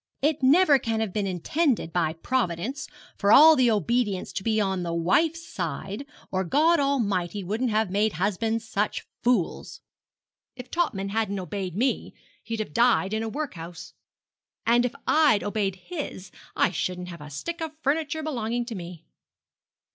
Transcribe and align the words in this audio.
It 0.23 0.41
never 0.41 0.79
can 0.79 0.99
have 0.99 1.13
been 1.13 1.27
intended 1.27 1.93
by 1.93 2.13
Providence 2.13 2.87
for 3.15 3.31
all 3.31 3.55
the 3.55 3.69
obedience 3.69 4.33
to 4.33 4.43
be 4.43 4.59
on 4.59 4.81
the 4.81 4.95
wife's 4.95 5.45
side, 5.45 6.07
or 6.31 6.43
God 6.43 6.79
Almighty 6.79 7.43
wouldn't 7.43 7.69
have 7.69 7.91
made 7.91 8.13
husbands 8.13 8.67
such 8.67 9.05
fools. 9.21 9.79
If 10.55 10.71
Topman 10.71 11.09
hadn't 11.09 11.37
obeyed 11.37 11.75
me 11.75 12.15
he'd 12.41 12.61
have 12.61 12.73
died 12.73 13.13
in 13.13 13.21
a 13.21 13.29
workhouse; 13.29 13.93
and 14.65 14.85
if 14.87 14.95
I'd 15.05 15.43
obeyed 15.43 15.75
him 15.75 16.19
I 16.55 16.71
shouldn't 16.71 17.09
have 17.09 17.21
a 17.21 17.29
stick 17.29 17.61
of 17.61 17.77
furniture 17.83 18.23
belonging 18.23 18.65
to 18.65 18.73
me.' 18.73 19.05